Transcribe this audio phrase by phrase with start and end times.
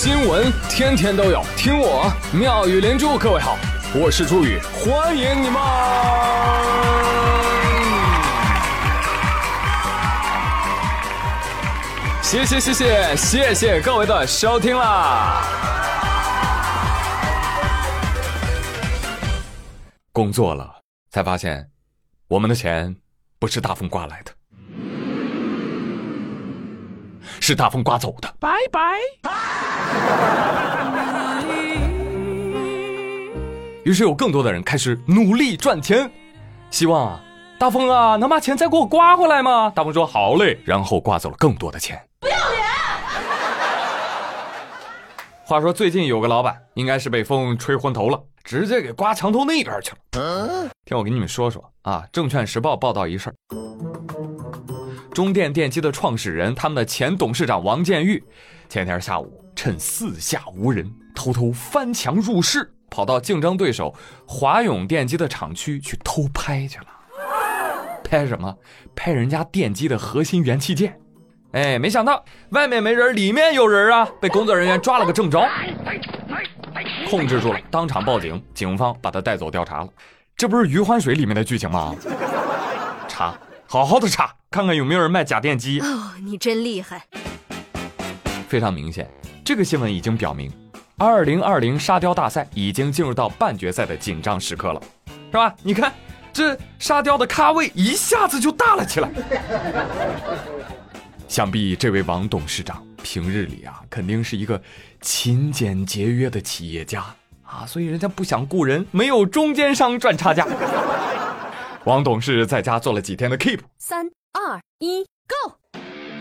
[0.00, 3.18] 新闻天天都有，听我妙语连珠。
[3.18, 3.58] 各位好，
[3.92, 5.60] 我是朱宇，欢迎你们！
[12.22, 15.42] 谢谢谢谢谢谢各位的收听啦！
[20.12, 20.76] 工作了，
[21.10, 21.68] 才发现
[22.28, 22.94] 我们的钱
[23.40, 24.30] 不是大风刮来的。
[27.40, 28.98] 是大风刮走的，拜拜。
[33.84, 36.10] 于是有更多的人开始努力赚钱，
[36.70, 37.20] 希望啊，
[37.58, 39.72] 大风啊能把钱再给我刮回来吗？
[39.74, 41.98] 大风说好嘞，然后刮走了更多的钱。
[42.20, 42.62] 不要脸！
[45.44, 50.68] 话说最近有个老板，应该是被风吹昏头了，直接给刮墙头那边去了。
[50.84, 53.34] 听我给你们说说啊，《证券时报》报道一事儿。
[55.18, 58.22] 中电电机的创始人，他们的前董事长王建玉，
[58.68, 63.92] 前天下午趁四下无人，偷偷翻墙入室，跑到竞争对手
[64.28, 66.86] 华永电机的厂区去偷拍去了。
[68.04, 68.56] 拍什么？
[68.94, 70.96] 拍人家电机的核心元器件。
[71.50, 74.08] 哎，没想到外面没人，里面有人啊！
[74.20, 75.44] 被工作人员抓了个正着，
[77.10, 79.88] 控制住了，当场报警，警方把他带走调查了。
[80.36, 81.92] 这不是《余欢水》里面的剧情吗？
[83.08, 83.36] 查。
[83.70, 85.78] 好好的查，看看有没有人卖假电机。
[85.80, 87.04] 哦，你真厉害！
[88.48, 89.06] 非常明显，
[89.44, 90.50] 这个新闻已经表明，
[90.96, 94.80] 二零二零沙雕大赛已经进入到半决赛的紧张时刻了，
[95.30, 95.54] 是吧？
[95.62, 95.92] 你看，
[96.32, 99.10] 这沙雕的咖位一下子就大了起来。
[101.28, 104.58] 想必这位王董事长平日里啊，肯定是一个
[105.02, 107.04] 勤俭节约的企业家
[107.42, 110.46] 啊，所以人家不想雇人，没有中间商赚差价。
[111.88, 115.54] 王董事在家做了几天的 keep，三二一，go，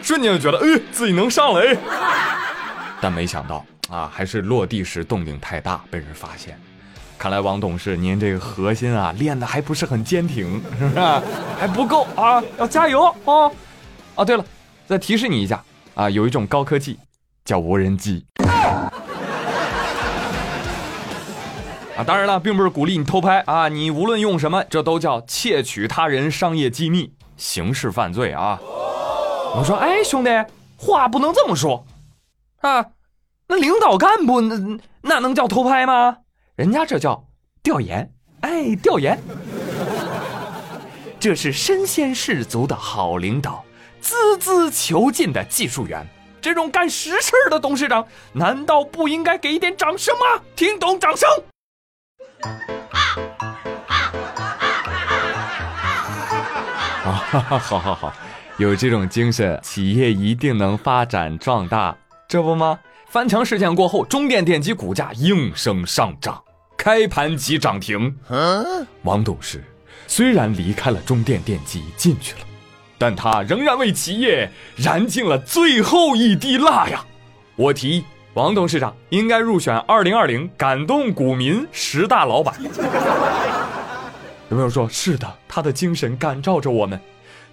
[0.00, 1.76] 瞬间就觉得，哎，自己能上了，哎，
[2.98, 6.58] 但没想到啊，还是落地时动静太大，被人发现。
[7.18, 10.98] 看来王董事您这个核心啊练的还不是很坚挺，是不是？
[11.58, 13.52] 还不够啊，要加油哦！
[14.14, 14.44] 哦，对了，
[14.86, 15.62] 再提示你一下
[15.94, 16.98] 啊，有一种高科技
[17.44, 18.24] 叫无人机。
[22.04, 23.68] 当然了，并不是鼓励你偷拍啊！
[23.68, 28.58] 你无论用什么，这都叫窃取他人商业机密，刑事犯罪啊！
[28.62, 30.30] 我说，哎，兄弟，
[30.76, 31.84] 话不能这么说
[32.60, 32.86] 啊！
[33.48, 36.18] 那领导干部那那能叫偷拍吗？
[36.54, 37.24] 人家这叫
[37.62, 38.12] 调研，
[38.42, 39.18] 哎，调研，
[41.18, 43.64] 这是身先士卒的好领导，
[44.02, 46.06] 孜孜求进的技术员，
[46.40, 50.42] 这种干实事的董事长，难道不应该给一点掌声吗？
[50.54, 51.28] 听懂掌声！
[57.02, 58.12] 啊，好好好，
[58.58, 61.96] 有这种精神，企业一定能发展壮大，
[62.28, 62.78] 这不吗？
[63.08, 66.42] 翻墙事件过后，中电电机股价应声上涨，
[66.76, 68.16] 开盘即涨停。
[69.02, 69.64] 王董事
[70.06, 72.40] 虽然离开了中电电机进去了，
[72.98, 77.04] 但他仍然为企业燃尽了最后一滴蜡呀！
[77.56, 78.04] 我提。
[78.40, 82.54] 王董事长应该入选二零二零感动股民十大老板。
[84.48, 85.30] 有没有说是的？
[85.46, 86.98] 他的精神感召着我们。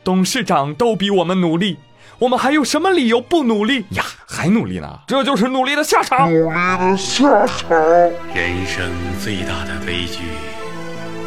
[0.01, 1.77] 董事长都比我们努力，
[2.19, 4.05] 我们还有什么理由不努力呀？
[4.25, 4.99] 还努力呢？
[5.07, 6.31] 这就是努力的下场。
[6.31, 7.77] 努力的下场。
[8.33, 8.89] 人生
[9.21, 10.19] 最大的悲剧，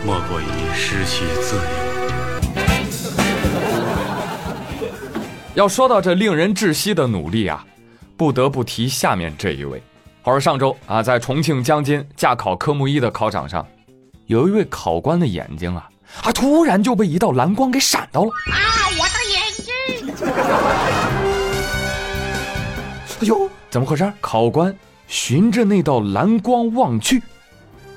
[0.06, 0.44] 莫过于
[0.74, 1.62] 失去自由。
[5.52, 7.66] 要说到这令人窒息的努力啊！
[8.20, 9.82] 不得不提下面这一位。
[10.20, 13.66] 话说上周啊，在重庆江津驾考科目一的考场上，
[14.26, 15.88] 有一位考官的眼睛啊，
[16.24, 18.28] 啊，突然就被一道蓝光给闪到了。
[18.28, 18.60] 啊，
[18.98, 20.12] 我的眼睛！
[23.20, 24.12] 哎呦，怎么回事？
[24.20, 24.76] 考官
[25.06, 27.22] 循着那道蓝光望去，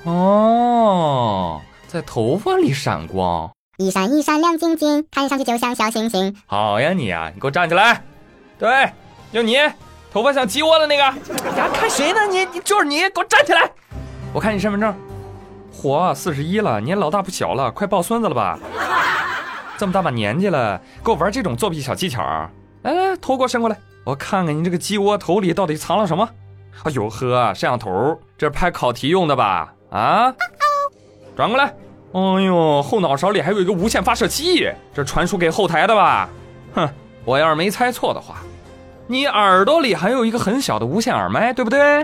[0.04, 6.34] 哦，在头发里闪光，一闪一闪亮晶晶，看上去就像小星星。
[6.46, 8.02] 好呀，你呀，你给我站起来。
[8.58, 8.90] 对，
[9.30, 9.58] 就你。
[10.14, 12.24] 头发像鸡窝的那个，呀，看谁呢？
[12.30, 13.68] 你你就是你，给我站起来！
[14.32, 14.94] 我看你身份证，
[15.76, 18.56] 嚯，四十一了，你也老大不小了，快抱孙子了吧？
[19.76, 22.22] 这么大把年纪了，给我玩这种作弊小技巧？
[22.82, 26.28] 来来，头给我伸过来，我看看你这个鸡窝头里到底藏了什么？
[26.84, 29.74] 哎呦呵，摄像头，这是拍考题用的吧？
[29.90, 30.32] 啊？
[31.36, 31.74] 转过来，
[32.12, 36.28] 哎呦，后脑勺里还有一个无线发射器，这传输给后台的吧？
[36.72, 36.88] 哼，
[37.24, 38.36] 我要是没猜错的话。
[39.06, 42.02] 你耳朵里还有一个很小的无线耳麦，对不对？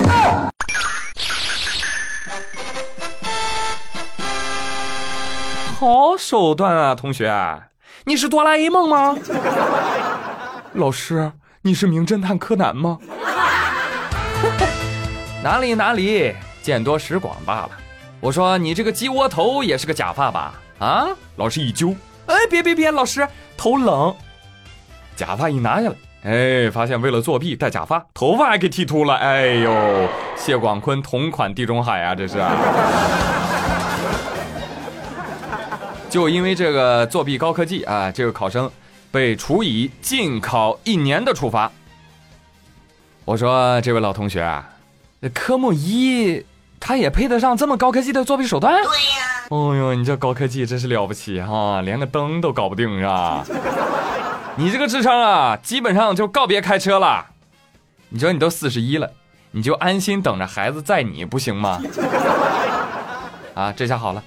[5.79, 7.62] 好手段啊，同学！
[8.05, 9.17] 你是哆啦 A 梦吗？
[10.75, 11.32] 老师，
[11.62, 12.99] 你是名侦探柯南吗？
[15.43, 17.70] 哪里哪里，见多识广罢了。
[18.20, 20.52] 我说你这个鸡窝头也是个假发吧？
[20.79, 23.26] 啊，老师一揪，哎，别别别，老师
[23.56, 24.14] 头冷。
[25.17, 29.14] 假发一拿下来，哎，发现为了作弊戴假发，头发还给剃秃了。
[29.14, 32.38] 哎呦，谢广坤同款地中海啊，这是。
[36.11, 38.70] 就因为这个作弊高科技啊，这个考生
[39.11, 41.72] 被处以禁考一年的处罚。
[43.25, 44.69] 我说这位老同学啊，
[45.32, 46.44] 科目一。
[46.82, 48.73] 他也配得上这么高科技的作弊手段？
[48.73, 49.44] 对呀。
[49.50, 53.44] 哦呦，你这高科技真是了不起哈，连个灯都搞不定是吧？
[54.56, 57.26] 你这个智商啊，基本上就告别开车了。
[58.08, 59.11] 你说你都四十一了，
[59.52, 61.81] 你就安心等着孩子载你不行吗？
[63.55, 64.23] 啊，这下好了，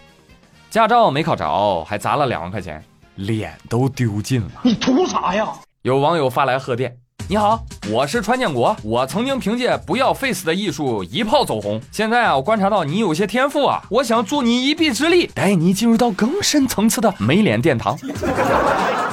[0.69, 2.83] 驾照没考着，还砸了两万块钱，
[3.15, 4.51] 脸都丢尽了。
[4.63, 5.47] 你图啥呀？
[5.81, 6.97] 有网友发来贺电。
[7.29, 8.75] 你好，我是川建国。
[8.83, 11.81] 我曾经凭借不要 face 的艺术一炮走红。
[11.89, 17.97] 现在啊，我观察到你有些天赋啊，我想助你一臂之力，带你进入到更深层次的没脸殿堂。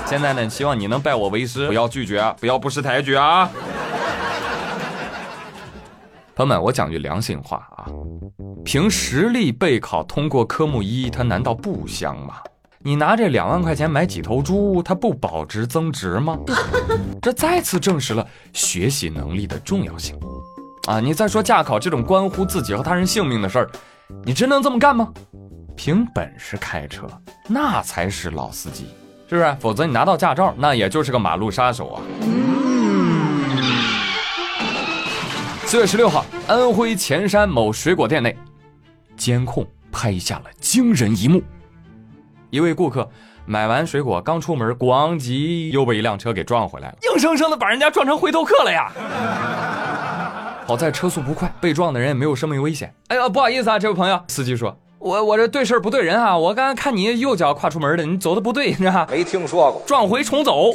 [0.06, 3.48] 现在呢，希望你能拜我为师，不要拒绝，不要不识抬举啊。
[6.34, 7.86] 朋友们，我讲句良心话啊，
[8.64, 12.34] 凭实力备考通过科目一，它难道不香吗？
[12.82, 16.38] 你拿这两万块钱买几头猪，它不保值增值吗？
[17.20, 20.18] 这再次证实了学习能力的重要性。
[20.88, 23.70] 啊，你再说驾考这种关乎自己和他人性命的事儿，
[24.24, 25.12] 你真能这么干吗？
[25.76, 27.06] 凭本事开车，
[27.46, 28.86] 那才是老司机，
[29.28, 29.54] 是不是？
[29.60, 32.02] 否则你拿到驾照，那也就是个马路杀手啊。
[35.66, 38.34] 四月十六号，安徽潜山某水果店内，
[39.18, 41.42] 监控拍下了惊人一幕。
[42.50, 43.08] 一位顾客
[43.46, 48.92] 买完水果刚出门，咣叽又被一辆车给撞回来了，硬生生的把人家撞成回头客了呀！
[50.66, 52.94] 好在车速不快，被撞的人也没有生命危险。
[53.08, 60.70] 哎呦，不好意思啊，这位朋友，司机说，我我这对事不对人啊，我刚刚看你右脚跨出门的，你走的不对，你知道没听说过，撞回重走。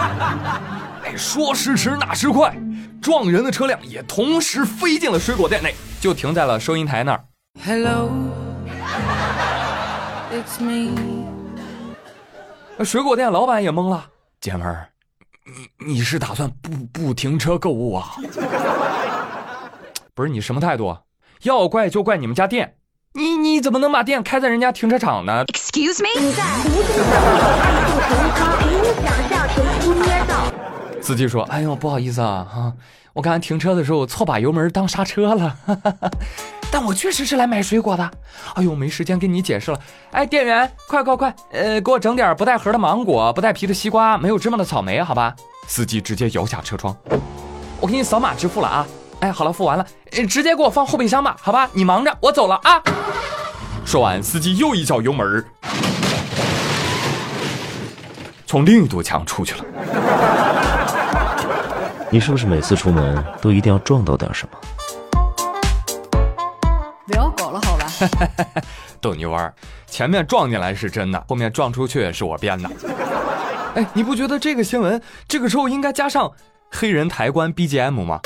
[1.04, 2.56] 哎，说时迟那时快，
[3.02, 7.24] 撞人的车辆也同时飞进了水果店内，就停在了收银台那儿。
[7.66, 8.08] Hello。
[12.84, 14.04] 水果店老板也懵了，
[14.40, 14.88] 姐们儿，
[15.44, 18.16] 你你是打算不不停车购物啊？
[20.14, 20.96] 不是你什么态度？
[21.42, 22.76] 要怪就怪你们家店，
[23.14, 26.08] 你你怎么能把店开在人家停车场呢？Excuse me？
[31.00, 32.72] 司机说：“哎呦，不好意思啊，哈，
[33.12, 36.10] 我刚才停车的时候错把油门当刹车了。”哈哈哈
[36.70, 38.10] 但我确实是来买水果的，
[38.54, 39.78] 哎呦，没时间跟你解释了。
[40.10, 45.36] 哎，店员，快快快，呃，给我整点不带核的芒果，不带皮的西瓜，没有芝麻的草莓，好吧？
[45.68, 46.96] 司机直接摇下车窗，
[47.78, 48.86] 我给你扫码支付了啊。
[49.20, 49.86] 哎，好了，付完了，
[50.26, 51.68] 直接给我放后备箱吧，好吧？
[51.74, 52.82] 你忙着，我走了啊。
[53.84, 55.44] 说完，司机又一脚油门，
[58.46, 60.81] 从另一堵墙出去了。
[62.12, 64.58] 你是不是每次出门都一定要撞到点什么？
[67.06, 67.86] 聊够了好吧
[69.00, 69.50] 逗你玩
[69.86, 72.70] 前面撞进来是真的，后面撞出去是我编的。
[73.76, 76.30] 哎，你不觉得这个新闻这个时候应该加上
[76.70, 78.20] 黑人抬棺 BGM 吗？